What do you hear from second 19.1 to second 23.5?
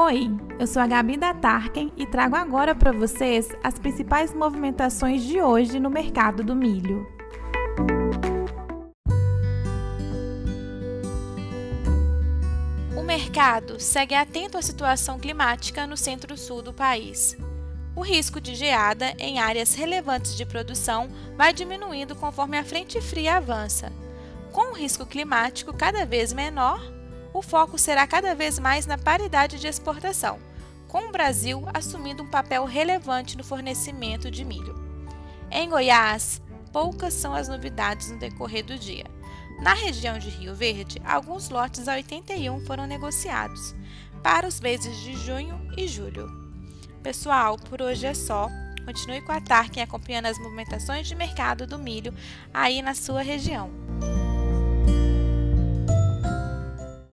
em áreas relevantes de produção vai diminuindo conforme a frente fria